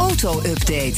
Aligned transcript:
Auto-update. 0.00 0.96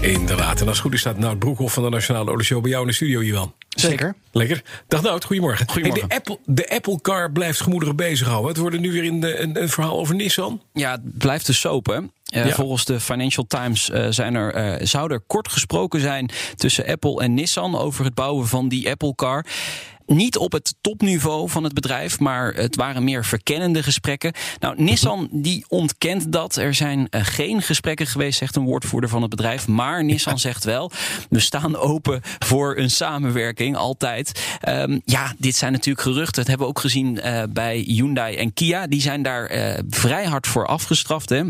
Inderdaad. 0.00 0.60
En 0.60 0.66
als 0.66 0.76
het 0.76 0.86
goed 0.86 0.92
is 0.94 1.00
staat 1.00 1.18
Nout 1.18 1.38
Broekhoff 1.38 1.74
van 1.74 1.82
de 1.82 1.88
Nationale 1.88 2.28
Autoshow 2.28 2.60
bij 2.62 2.70
jou 2.70 2.82
in 2.82 2.88
de 2.88 2.94
studio, 2.94 3.22
Johan. 3.22 3.54
Zeker. 3.68 4.14
Lekker. 4.32 4.62
Dag 4.88 5.02
Nout, 5.02 5.24
goedemorgen. 5.24 5.68
Goedemorgen. 5.68 6.08
Hey, 6.08 6.18
de, 6.18 6.30
Apple, 6.30 6.54
de 6.54 6.70
Apple 6.70 7.00
Car 7.00 7.32
blijft 7.32 7.60
gemoederen 7.60 7.96
bezighouden. 7.96 8.48
Het 8.48 8.58
wordt 8.58 8.80
nu 8.80 8.92
weer 8.92 9.04
een, 9.04 9.42
een, 9.42 9.62
een 9.62 9.68
verhaal 9.68 9.98
over 9.98 10.14
Nissan. 10.14 10.62
Ja, 10.72 10.90
het 10.90 11.18
blijft 11.18 11.46
de 11.46 11.52
soap, 11.52 11.86
hè? 11.86 11.98
Uh, 11.98 12.06
Ja. 12.46 12.54
Volgens 12.54 12.84
de 12.84 13.00
Financial 13.00 13.46
Times 13.46 13.90
uh, 13.90 14.06
zijn 14.10 14.34
er, 14.34 14.78
uh, 14.80 14.86
zou 14.86 15.12
er 15.12 15.20
kort 15.20 15.48
gesproken 15.48 16.00
zijn 16.00 16.30
tussen 16.56 16.86
Apple 16.86 17.20
en 17.22 17.34
Nissan 17.34 17.78
over 17.78 18.04
het 18.04 18.14
bouwen 18.14 18.46
van 18.46 18.68
die 18.68 18.90
Apple 18.90 19.14
Car. 19.14 19.46
Niet 20.08 20.36
op 20.36 20.52
het 20.52 20.74
topniveau 20.80 21.48
van 21.48 21.64
het 21.64 21.72
bedrijf, 21.72 22.18
maar 22.18 22.54
het 22.54 22.76
waren 22.76 23.04
meer 23.04 23.24
verkennende 23.24 23.82
gesprekken. 23.82 24.32
Nou, 24.60 24.82
Nissan 24.82 25.28
die 25.32 25.64
ontkent 25.68 26.32
dat. 26.32 26.56
Er 26.56 26.74
zijn 26.74 26.98
uh, 26.98 27.20
geen 27.24 27.62
gesprekken 27.62 28.06
geweest, 28.06 28.38
zegt 28.38 28.56
een 28.56 28.64
woordvoerder 28.64 29.10
van 29.10 29.20
het 29.20 29.30
bedrijf. 29.30 29.66
Maar 29.66 30.04
Nissan 30.04 30.32
ja. 30.32 30.38
zegt 30.38 30.64
wel, 30.64 30.90
we 31.30 31.40
staan 31.40 31.76
open 31.76 32.20
voor 32.38 32.76
een 32.76 32.90
samenwerking, 32.90 33.76
altijd. 33.76 34.58
Um, 34.68 35.00
ja, 35.04 35.34
dit 35.38 35.56
zijn 35.56 35.72
natuurlijk 35.72 36.06
geruchten. 36.06 36.34
Dat 36.34 36.46
hebben 36.46 36.66
we 36.66 36.72
ook 36.72 36.80
gezien 36.80 37.20
uh, 37.24 37.42
bij 37.50 37.78
Hyundai 37.78 38.36
en 38.36 38.52
Kia. 38.52 38.86
Die 38.86 39.00
zijn 39.00 39.22
daar 39.22 39.52
uh, 39.52 39.78
vrij 39.88 40.24
hard 40.24 40.46
voor 40.46 40.66
afgestraft. 40.66 41.28
Hè. 41.28 41.44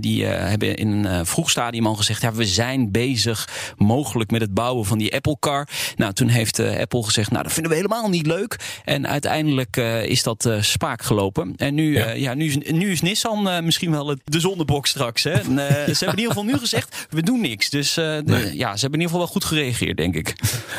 die 0.00 0.24
hebben 0.24 0.76
in 0.76 1.04
een 1.04 1.26
vroeg 1.26 1.50
stadium 1.50 1.86
al 1.86 1.94
gezegd, 1.94 2.22
ja, 2.22 2.32
we 2.32 2.46
zijn 2.46 2.90
bezig 2.90 3.48
mogelijk 3.76 4.30
met 4.30 4.40
het 4.40 4.54
bouwen 4.54 4.84
van 4.84 4.98
die 4.98 5.14
Apple 5.14 5.36
Car. 5.40 5.68
Nou, 5.96 6.12
toen 6.12 6.28
heeft 6.28 6.60
Apple 6.60 7.02
gezegd, 7.02 7.30
nou, 7.30 7.42
dat 7.42 7.52
vinden 7.52 7.72
we 7.72 7.78
helemaal 7.78 8.03
niet 8.10 8.26
leuk. 8.26 8.56
En 8.84 9.08
uiteindelijk 9.08 9.76
uh, 9.76 10.04
is 10.04 10.22
dat 10.22 10.44
uh, 10.44 10.56
spaak 10.60 11.02
gelopen. 11.02 11.52
En 11.56 11.74
nu, 11.74 11.92
ja. 11.92 12.14
Uh, 12.14 12.20
ja, 12.20 12.34
nu, 12.34 12.46
is, 12.46 12.72
nu 12.72 12.90
is 12.90 13.00
Nissan 13.00 13.64
misschien 13.64 13.90
wel 13.90 14.08
het, 14.08 14.20
de 14.24 14.40
zondebok 14.40 14.86
straks. 14.86 15.22
Hè? 15.22 15.32
En, 15.32 15.44
ze 15.44 16.04
hebben 16.04 16.08
in 16.08 16.08
ieder 16.08 16.26
geval 16.26 16.44
nu 16.44 16.58
gezegd, 16.58 17.06
we 17.10 17.22
doen 17.22 17.40
niks. 17.40 17.70
Dus 17.70 17.94
de, 17.94 18.22
nee. 18.24 18.56
ja, 18.56 18.76
ze 18.76 18.80
hebben 18.80 19.00
in 19.00 19.00
ieder 19.00 19.02
geval 19.02 19.18
wel 19.18 19.26
goed 19.26 19.44
gereageerd, 19.44 19.96
denk 19.96 20.14
ik. 20.14 20.34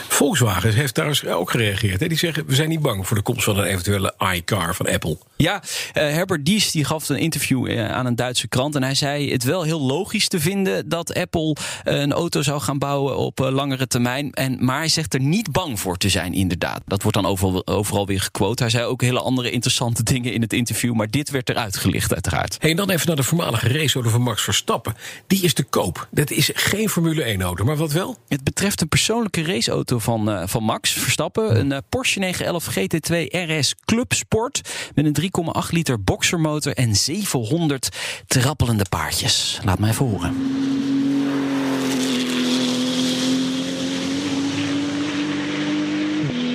Volkswagen 0.08 0.74
heeft 0.74 0.96
daar 0.96 1.24
ook 1.28 1.52
gereageerd. 1.52 2.00
Hè? 2.00 2.08
Die 2.08 2.18
zeggen, 2.18 2.46
we 2.46 2.56
zijn 2.56 2.70
niet 2.70 2.82
bang 2.82 3.08
voor 3.08 3.18
de 3.18 3.24
komst 3.24 3.44
van 3.44 3.58
een 3.58 3.66
eventuele 3.66 4.14
iCar 4.34 4.76
van 4.76 4.88
Apple. 4.88 5.18
Ja, 5.36 5.62
Herbert 5.94 6.46
Dies 6.46 6.72
die 6.72 6.86
gaf 6.86 7.10
een 7.10 7.18
interview 7.18 7.80
aan 7.80 8.06
een 8.06 8.16
Duitse 8.16 8.48
krant. 8.48 8.76
En 8.76 8.84
hij 8.84 8.96
zei 8.96 9.32
het 9.32 9.44
wel 9.44 9.64
heel 9.64 9.82
logisch 9.82 10.28
te 10.28 10.40
vinden 10.40 10.90
dat 10.90 11.14
Apple 11.14 11.56
een 11.84 12.14
auto 12.14 12.42
zou 12.42 12.62
gaan 12.62 12.78
bouwen 12.78 13.18
op 13.18 13.40
langere 13.40 13.88
termijn. 13.88 14.32
En, 14.32 14.66
maar 14.66 14.78
hij 14.78 14.88
zegt 14.88 15.14
er 15.14 15.20
niet 15.20 15.52
bang 15.52 15.80
voor 15.80 15.98
te 15.98 16.10
zijn, 16.10 16.34
inderdaad. 16.34 16.82
Dat 16.86 17.02
wordt 17.02 17.15
dan 17.16 17.26
overal, 17.26 17.68
overal 17.68 18.06
weer 18.06 18.22
gequote. 18.22 18.64
Hij 18.64 18.72
zei 18.72 18.86
ook 18.86 19.02
hele 19.02 19.20
andere 19.20 19.52
interessante 19.52 20.04
dingen 20.14 20.34
in 20.34 20.42
het 20.42 20.54
interview, 20.54 20.94
maar 20.94 21.10
dit 21.10 21.30
werd 21.30 21.50
eruit 21.50 21.78
gelicht 21.78 22.14
uiteraard. 22.14 22.58
Hey, 22.60 22.70
en 22.70 22.76
dan 22.76 22.90
even 22.90 23.08
naar 23.08 23.16
de 23.16 23.24
voormalige 23.24 23.68
raceauto 23.68 24.10
van 24.10 24.22
Max 24.22 24.42
Verstappen. 24.42 24.96
Die 25.28 25.42
is 25.42 25.54
te 25.54 25.64
koop. 25.64 26.08
Dat 26.12 26.32
is 26.32 26.50
geen 26.54 26.90
Formule 26.90 27.24
1 27.24 27.42
auto, 27.42 27.66
maar 27.66 27.78
wat 27.78 27.92
wel? 27.92 28.18
Het 28.28 28.44
betreft 28.44 28.82
een 28.82 28.88
persoonlijke 28.88 29.44
raceauto 29.44 30.00
van, 30.00 30.30
uh, 30.30 30.44
van 30.46 30.64
Max 30.64 30.92
Verstappen. 30.92 31.60
Een 31.60 31.72
uh, 31.72 31.78
Porsche 31.90 32.20
911 32.20 32.76
GT2 32.76 33.16
RS 33.30 33.76
Club 33.86 34.14
Sport 34.14 34.62
met 34.94 35.06
een 35.06 35.32
3,8 35.66 35.70
liter 35.70 36.04
boxermotor 36.04 36.74
en 36.74 36.96
700 36.96 37.90
trappelende 38.28 38.86
paardjes. 38.90 39.60
Laat 39.64 39.80
me 39.80 39.88
even 39.88 40.06
horen. 40.06 40.36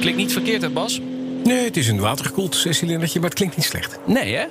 Klinkt 0.00 0.18
niet 0.18 0.32
verkeerd, 0.32 0.62
hè 0.62 0.70
Bas? 0.70 1.00
Nee, 1.44 1.64
het 1.64 1.76
is 1.76 1.88
een 1.88 2.00
watergekoeld 2.00 2.56
zescilindertje, 2.56 3.20
maar 3.20 3.28
het 3.28 3.38
klinkt 3.38 3.56
niet 3.56 3.64
slecht. 3.64 3.98
Nee, 4.06 4.34
hè? 4.34 4.44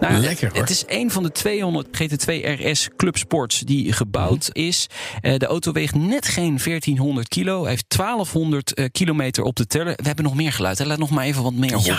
Nou, 0.00 0.16
Lekker, 0.16 0.48
hoor. 0.48 0.60
Het 0.60 0.70
is 0.70 0.84
een 0.86 1.10
van 1.10 1.22
de 1.22 1.32
200 1.32 1.86
GT2 1.86 2.32
RS 2.60 2.88
Club 2.96 3.16
Sports 3.16 3.60
die 3.60 3.92
gebouwd 3.92 4.50
mm. 4.54 4.62
is. 4.62 4.86
Uh, 5.22 5.36
de 5.36 5.46
auto 5.46 5.72
weegt 5.72 5.94
net 5.94 6.26
geen 6.26 6.58
1400 6.64 7.28
kilo. 7.28 7.60
Hij 7.60 7.70
heeft 7.70 7.94
1200 7.96 8.78
uh, 8.78 8.86
kilometer 8.92 9.44
op 9.44 9.56
de 9.56 9.66
teller. 9.66 9.94
We 9.96 10.06
hebben 10.06 10.24
nog 10.24 10.34
meer 10.34 10.52
geluid. 10.52 10.78
Hè? 10.78 10.84
Laat 10.84 10.98
nog 10.98 11.10
maar 11.10 11.24
even 11.24 11.42
wat 11.42 11.54
meer 11.54 11.78
ja. 11.84 11.98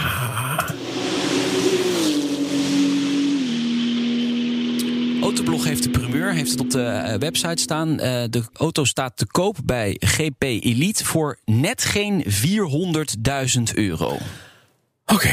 Autoblog 5.27 5.63
heeft 5.63 5.83
de 5.83 5.89
primeur, 5.89 6.33
heeft 6.33 6.51
het 6.51 6.59
op 6.59 6.69
de 6.69 7.15
website 7.19 7.61
staan. 7.61 7.89
Uh, 7.89 7.97
de 8.29 8.43
auto 8.53 8.83
staat 8.83 9.17
te 9.17 9.25
koop 9.25 9.57
bij 9.63 9.95
GP 9.99 10.43
Elite 10.43 11.05
voor 11.05 11.39
net 11.45 11.83
geen 11.83 12.25
400.000 12.25 13.63
euro. 13.73 14.17
Oké. 15.05 15.29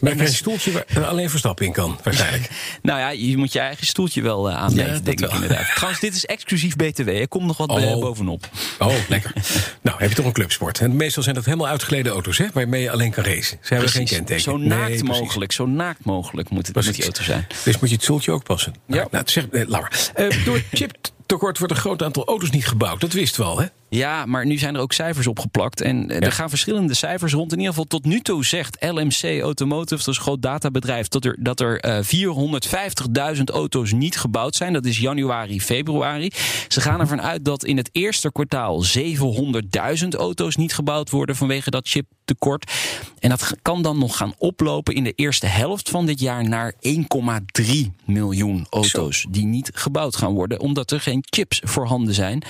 Met 0.00 0.20
een 0.20 0.28
stoeltje 0.28 0.84
waar 0.92 1.04
alleen 1.04 1.30
Verstappen 1.30 1.66
in 1.66 1.72
kan, 1.72 1.98
waarschijnlijk. 2.02 2.50
nou 2.82 2.98
ja, 2.98 3.08
je 3.08 3.36
moet 3.36 3.52
je 3.52 3.58
eigen 3.58 3.86
stoeltje 3.86 4.22
wel 4.22 4.50
uh, 4.50 4.56
aanmeten, 4.56 4.94
ja, 4.94 5.00
denk 5.00 5.20
ik 5.20 5.32
inderdaad. 5.32 5.66
Trouwens, 5.74 6.00
dit 6.00 6.14
is 6.14 6.26
exclusief 6.26 6.76
BTW. 6.76 7.08
Er 7.08 7.28
komt 7.28 7.46
nog 7.46 7.56
wat 7.56 7.70
oh. 7.70 8.00
bovenop. 8.00 8.48
Oh, 8.78 8.94
lekker. 9.08 9.32
nou, 9.82 9.98
heb 9.98 10.08
je 10.08 10.14
toch 10.14 10.26
een 10.26 10.32
clubsport. 10.32 10.80
En 10.80 10.96
meestal 10.96 11.22
zijn 11.22 11.34
dat 11.34 11.44
helemaal 11.44 11.68
uitgeleden 11.68 12.12
auto's, 12.12 12.38
hè? 12.38 12.46
Waarmee 12.52 12.82
je 12.82 12.90
alleen 12.90 13.10
kan 13.10 13.24
racen. 13.24 13.58
Ze 13.62 13.72
hebben 13.72 13.92
geen 13.92 14.06
kenteken. 14.06 14.42
Zo 14.42 14.56
naakt 14.56 14.90
nee, 14.90 15.02
mogelijk, 15.02 15.52
zo 15.52 15.66
naakt 15.66 16.04
mogelijk 16.04 16.50
moet, 16.50 16.66
het, 16.66 16.76
moet 16.76 16.94
die 16.94 17.04
auto 17.04 17.22
zijn. 17.22 17.46
Dus 17.64 17.78
moet 17.78 17.88
je 17.88 17.94
het 17.94 18.04
stoeltje 18.04 18.32
ook 18.32 18.44
passen. 18.44 18.74
Ja. 18.86 18.94
Nou, 18.94 19.08
nou 19.10 19.24
zeg, 19.26 19.48
eh, 19.48 19.68
laat 19.68 19.80
maar. 19.80 20.28
Uh, 20.30 20.44
door 20.44 20.62
chip 20.72 20.92
tekort 21.30 21.58
wordt 21.58 21.72
een 21.72 21.80
groot 21.80 22.02
aantal 22.02 22.24
auto's 22.24 22.50
niet 22.50 22.66
gebouwd. 22.66 23.00
Dat 23.00 23.12
wist 23.12 23.36
wel, 23.36 23.60
hè? 23.60 23.66
Ja, 23.88 24.26
maar 24.26 24.46
nu 24.46 24.58
zijn 24.58 24.74
er 24.74 24.80
ook 24.80 24.92
cijfers 24.92 25.26
opgeplakt. 25.26 25.80
En 25.80 26.04
ja. 26.08 26.20
er 26.20 26.32
gaan 26.32 26.48
verschillende 26.48 26.94
cijfers 26.94 27.32
rond. 27.32 27.52
In 27.52 27.58
ieder 27.58 27.72
geval 27.72 27.88
tot 27.88 28.04
nu 28.04 28.20
toe 28.20 28.44
zegt 28.44 28.76
LMC 28.80 29.40
Automotive, 29.42 30.04
dat 30.04 30.08
is 30.08 30.16
een 30.16 30.22
groot 30.22 30.42
databedrijf, 30.42 31.08
dat 31.08 31.24
er, 31.24 31.36
dat 31.38 31.60
er 31.60 31.84
uh, 31.84 33.36
450.000 33.36 33.42
auto's 33.44 33.92
niet 33.92 34.16
gebouwd 34.18 34.54
zijn. 34.54 34.72
Dat 34.72 34.84
is 34.84 34.98
januari, 34.98 35.60
februari. 35.60 36.30
Ze 36.68 36.80
gaan 36.80 37.00
ervan 37.00 37.22
uit 37.22 37.44
dat 37.44 37.64
in 37.64 37.76
het 37.76 37.88
eerste 37.92 38.32
kwartaal 38.32 38.84
700.000 38.98 40.08
auto's 40.08 40.56
niet 40.56 40.74
gebouwd 40.74 41.10
worden 41.10 41.36
vanwege 41.36 41.70
dat 41.70 41.88
chiptekort. 41.88 42.72
En 43.20 43.28
dat 43.28 43.56
kan 43.62 43.82
dan 43.82 43.98
nog 43.98 44.16
gaan 44.16 44.34
oplopen 44.38 44.94
in 44.94 45.04
de 45.04 45.12
eerste 45.16 45.46
helft 45.46 45.90
van 45.90 46.06
dit 46.06 46.20
jaar 46.20 46.48
naar 46.48 46.74
1,3 46.74 47.64
miljoen 48.04 48.66
auto's 48.70 49.20
Zo. 49.20 49.30
die 49.30 49.44
niet 49.44 49.70
gebouwd 49.74 50.16
gaan 50.16 50.32
worden, 50.32 50.60
omdat 50.60 50.90
er 50.90 51.00
geen 51.00 51.24
chips 51.30 51.60
voorhanden 51.64 52.14
zijn. 52.14 52.42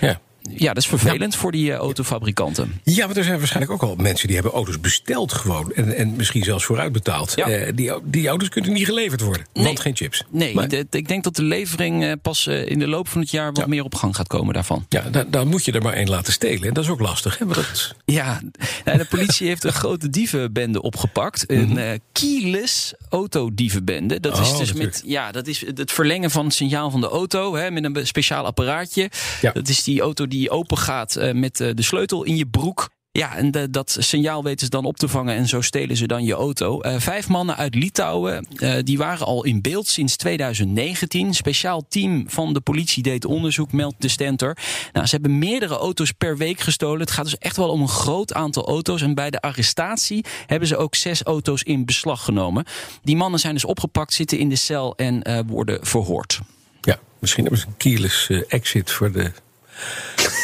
Ja. 0.00 0.20
Ja, 0.56 0.68
dat 0.68 0.82
is 0.82 0.88
vervelend 0.88 1.32
ja. 1.32 1.38
voor 1.38 1.52
die 1.52 1.70
uh, 1.70 1.74
autofabrikanten. 1.74 2.80
Ja, 2.84 3.06
maar 3.06 3.16
er 3.16 3.24
zijn 3.24 3.38
waarschijnlijk 3.38 3.72
ook 3.72 3.82
al 3.82 3.96
mensen 3.96 4.26
die 4.26 4.36
hebben 4.36 4.54
auto's 4.54 4.80
besteld 4.80 5.32
gewoon. 5.32 5.72
En, 5.72 5.96
en 5.96 6.16
misschien 6.16 6.44
zelfs 6.44 6.64
vooruit 6.64 6.92
betaald. 6.92 7.32
Ja. 7.36 7.48
Uh, 7.48 7.72
die, 7.74 7.92
die 8.04 8.28
auto's 8.28 8.48
kunnen 8.48 8.72
niet 8.72 8.84
geleverd 8.84 9.20
worden, 9.20 9.46
nee. 9.52 9.64
want 9.64 9.80
geen 9.80 9.96
chips. 9.96 10.24
Nee, 10.30 10.54
maar, 10.54 10.68
de, 10.68 10.86
ik 10.90 11.08
denk 11.08 11.24
dat 11.24 11.36
de 11.36 11.42
levering 11.42 12.04
uh, 12.04 12.12
pas 12.22 12.46
in 12.46 12.78
de 12.78 12.86
loop 12.86 13.08
van 13.08 13.20
het 13.20 13.30
jaar 13.30 13.46
wat 13.46 13.56
ja. 13.56 13.66
meer 13.66 13.84
op 13.84 13.94
gang 13.94 14.16
gaat 14.16 14.26
komen 14.26 14.54
daarvan. 14.54 14.86
Ja, 14.88 15.10
dan, 15.10 15.26
dan, 15.30 15.48
moet 15.48 15.64
je 15.64 15.72
er 15.72 15.82
maar 15.82 15.92
één 15.92 16.08
laten 16.08 16.32
stelen. 16.32 16.68
En 16.68 16.74
dat 16.74 16.84
is 16.84 16.90
ook 16.90 17.00
lastig. 17.00 17.38
Hè? 17.38 17.46
Dat... 17.46 17.94
Ja, 18.04 18.40
nou, 18.84 18.98
de 18.98 19.04
politie 19.04 19.46
heeft 19.46 19.64
een 19.64 19.72
grote 19.72 20.10
dievenbende 20.10 20.82
opgepakt. 20.82 21.44
Een 21.50 21.68
mm 21.68 21.76
-hmm. 21.76 21.98
keyless 22.12 22.94
autodievenbende. 23.08 24.20
Dat 24.20 24.32
oh, 24.32 24.40
is 24.40 24.48
dus 24.48 24.58
natuurlijk. 24.58 24.94
met 24.94 25.02
ja, 25.06 25.32
dat 25.32 25.46
is 25.46 25.66
het 25.74 25.92
verlengen 25.92 26.30
van 26.30 26.44
het 26.44 26.54
signaal 26.54 26.90
van 26.90 27.00
de 27.00 27.08
auto. 27.08 27.56
Hè, 27.56 27.70
met 27.70 27.84
een 27.84 28.06
speciaal 28.06 28.44
apparaatje. 28.44 29.10
Ja. 29.40 29.52
Dat 29.52 29.68
is 29.68 29.82
die 29.84 30.00
auto 30.00 30.28
die 30.28 30.37
open 30.46 30.78
gaat 30.78 31.16
uh, 31.16 31.32
met 31.32 31.60
uh, 31.60 31.70
de 31.74 31.82
sleutel 31.82 32.24
in 32.24 32.36
je 32.36 32.46
broek. 32.46 32.88
Ja, 33.10 33.36
en 33.36 33.70
dat 33.70 33.96
signaal 33.98 34.42
weten 34.42 34.64
ze 34.64 34.70
dan 34.70 34.84
op 34.84 34.96
te 34.96 35.08
vangen 35.08 35.36
en 35.36 35.48
zo 35.48 35.60
stelen 35.60 35.96
ze 35.96 36.06
dan 36.06 36.24
je 36.24 36.32
auto. 36.32 36.82
Uh, 36.82 36.94
vijf 36.98 37.28
mannen 37.28 37.56
uit 37.56 37.74
Litouwen, 37.74 38.46
die 38.84 38.98
waren 38.98 39.26
al 39.26 39.44
in 39.44 39.62
beeld 39.62 39.86
sinds 39.86 40.16
2019. 40.16 41.34
Speciaal 41.34 41.86
team 41.88 42.24
van 42.30 42.52
de 42.52 42.60
politie 42.60 43.02
deed 43.02 43.24
onderzoek, 43.24 43.72
meldt 43.72 43.94
de 43.98 44.08
Stentor. 44.08 44.56
Nou, 44.92 45.06
ze 45.06 45.14
hebben 45.14 45.38
meerdere 45.38 45.74
auto's 45.74 46.12
per 46.12 46.36
week 46.36 46.60
gestolen. 46.60 47.00
Het 47.00 47.10
gaat 47.10 47.24
dus 47.24 47.38
echt 47.38 47.56
wel 47.56 47.68
om 47.68 47.80
een 47.80 47.88
groot 47.88 48.34
aantal 48.34 48.66
auto's. 48.66 49.02
En 49.02 49.14
bij 49.14 49.30
de 49.30 49.40
arrestatie 49.40 50.24
hebben 50.46 50.68
ze 50.68 50.76
ook 50.76 50.94
zes 50.94 51.22
auto's 51.22 51.62
in 51.62 51.84
beslag 51.84 52.24
genomen. 52.24 52.64
Die 53.02 53.16
mannen 53.16 53.40
zijn 53.40 53.54
dus 53.54 53.64
opgepakt, 53.64 54.12
zitten 54.14 54.38
in 54.38 54.48
de 54.48 54.56
cel 54.56 54.96
en 54.96 55.46
worden 55.46 55.86
verhoord. 55.86 56.40
Ja, 56.80 56.98
misschien 57.18 57.52
een 57.52 57.76
keyless 57.76 58.30
exit 58.48 58.90
voor 58.90 59.12
de 59.12 59.32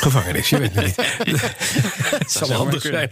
gevangenis, 0.01 0.49
je 0.49 0.59
weet 0.59 0.75
het 0.75 0.85
niet. 0.85 0.97
Het 2.19 2.33
zal 2.33 2.53
handig 2.53 2.83
zijn. 2.83 3.09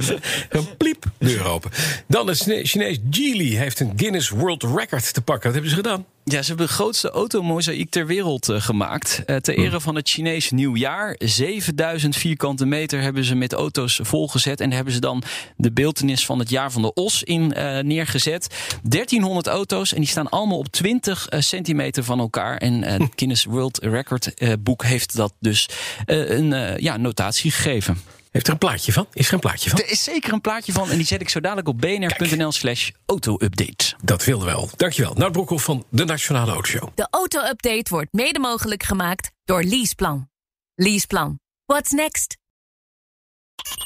Een 0.49 0.77
pliep, 0.77 1.05
deur 1.19 1.45
open. 1.45 1.71
Dan 2.07 2.27
de 2.27 2.35
Chinees 2.65 2.99
Geely 3.11 3.57
heeft 3.57 3.81
een 3.81 3.93
Guinness 3.97 4.29
World 4.29 4.63
Record 4.63 5.15
te 5.15 5.23
pakken. 5.23 5.45
Wat 5.45 5.53
hebben 5.53 5.71
ze 5.71 5.77
gedaan? 5.77 6.07
Ja, 6.25 6.43
ze 6.43 6.49
hebben 6.49 6.67
de 6.67 6.73
grootste 6.73 7.11
automozaïek 7.11 7.91
ter 7.91 8.07
wereld 8.07 8.49
uh, 8.49 8.61
gemaakt. 8.61 9.23
Uh, 9.27 9.37
ter 9.37 9.59
ere 9.59 9.81
van 9.81 9.95
het 9.95 10.09
Chinese 10.09 10.55
nieuwjaar. 10.55 11.15
7000 11.19 12.17
vierkante 12.17 12.67
meter 12.67 13.01
hebben 13.01 13.25
ze 13.25 13.35
met 13.35 13.53
auto's 13.53 14.01
volgezet. 14.03 14.61
En 14.61 14.73
hebben 14.73 14.93
ze 14.93 15.01
dan 15.01 15.23
de 15.57 15.73
beeldenis 15.73 16.27
van 16.27 16.39
het 16.39 16.51
jaar 16.51 16.73
van 16.73 16.83
de 16.83 16.95
os 16.95 17.23
in 17.23 17.53
uh, 17.57 17.79
neergezet. 17.79 18.55
1300 18.83 19.47
auto's 19.47 19.93
en 19.93 20.01
die 20.01 20.09
staan 20.09 20.29
allemaal 20.29 20.59
op 20.59 20.69
20 20.69 21.27
centimeter 21.31 22.05
van 22.05 22.19
elkaar. 22.19 22.57
En 22.57 22.83
het 22.83 23.03
Guinness 23.17 23.45
World 23.45 23.79
Record 23.79 24.35
boek 24.61 24.85
heeft 24.85 25.17
dat 25.17 25.33
dus 25.41 25.69
een 26.07 26.77
ja, 26.83 26.97
notatie 26.97 27.51
gegeven. 27.51 27.99
Heeft 28.33 28.47
er 28.47 28.53
een 28.53 28.59
plaatje 28.59 28.93
van? 28.93 29.07
Is 29.13 29.29
er 29.29 29.35
een 29.35 29.41
plaatje 29.41 29.71
van? 29.71 29.79
Er 29.79 29.91
is 29.91 30.03
zeker 30.03 30.33
een 30.33 30.41
plaatje 30.41 30.73
van 30.73 30.91
en 30.91 30.97
die 30.97 31.07
zet 31.07 31.21
ik 31.21 31.29
zo 31.29 31.41
dadelijk 31.41 31.69
op 31.69 31.81
bnr.nl 31.81 32.53
slash 32.53 32.91
auto-update. 33.07 33.95
Dat 34.03 34.25
wilden 34.25 34.47
we 34.47 34.53
wel. 34.53 34.71
Dankjewel. 34.77 35.15
Nout 35.15 35.33
Broekhoff 35.33 35.65
van 35.65 35.85
de 35.89 36.05
Nationale 36.05 36.53
Autoshow. 36.53 36.89
De 36.95 37.07
auto-update 37.11 37.91
wordt 37.91 38.13
mede 38.13 38.39
mogelijk 38.39 38.83
gemaakt 38.83 39.31
door 39.45 39.63
Leaseplan. 39.63 40.29
Leaseplan. 40.75 41.39
What's 41.65 41.91
next? 41.91 42.37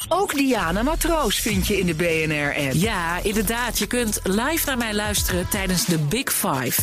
Ook 0.08 0.34
Diana 0.34 0.82
Matroos 0.82 1.40
vind 1.40 1.66
je 1.66 1.78
in 1.78 1.86
de 1.86 1.94
BNR-app. 1.94 2.72
Ja, 2.72 3.22
inderdaad. 3.22 3.78
Je 3.78 3.86
kunt 3.86 4.20
live 4.24 4.66
naar 4.66 4.78
mij 4.78 4.94
luisteren 4.94 5.48
tijdens 5.48 5.84
de 5.84 5.98
Big 5.98 6.32
Five. 6.32 6.82